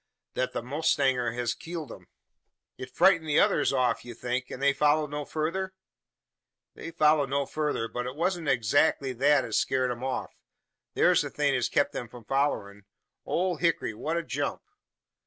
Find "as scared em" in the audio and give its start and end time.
9.45-10.03